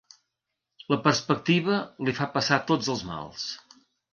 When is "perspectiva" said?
1.03-1.77